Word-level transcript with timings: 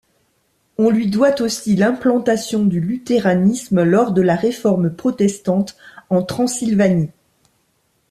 On 0.79 0.89
lui 0.89 1.05
doit 1.11 1.39
aussi 1.43 1.75
l’implantation 1.75 2.65
du 2.65 2.79
luthéranisme 2.81 3.83
lors 3.83 4.13
de 4.13 4.23
la 4.23 4.35
Réforme 4.35 4.89
protestante 4.95 5.77
en 6.09 6.23
Transylvanie. 6.23 7.11